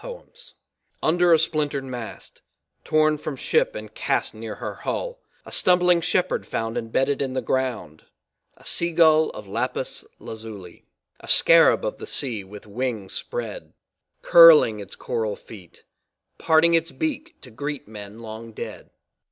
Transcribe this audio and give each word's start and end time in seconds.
TALISMAN 0.01 0.55
Under 1.03 1.31
a 1.31 1.37
splintered 1.37 1.83
mast, 1.83 2.41
torn 2.83 3.19
from 3.19 3.35
ship 3.35 3.75
and 3.75 3.93
cast 3.93 4.33
near 4.33 4.55
her 4.55 4.73
hull, 4.73 5.19
a 5.45 5.51
stumbling 5.51 6.01
shepherd 6.01 6.47
found 6.47 6.75
embedded 6.75 7.21
in 7.21 7.33
the 7.33 7.39
ground, 7.43 8.05
a 8.57 8.65
sea 8.65 8.93
gull 8.93 9.29
of 9.29 9.47
lapis 9.47 10.03
lazuli, 10.17 10.87
a 11.19 11.27
scarab 11.27 11.85
of 11.85 11.99
the 11.99 12.07
sea, 12.07 12.43
with 12.43 12.65
wings 12.65 13.13
spread 13.13 13.73
curling 14.23 14.79
its 14.79 14.95
coral 14.95 15.35
feet, 15.35 15.83
parting 16.39 16.73
its 16.73 16.89
beak 16.89 17.35
to 17.41 17.51
greet 17.51 17.87
men 17.87 18.21
long 18.21 18.53
dead. 18.53 18.89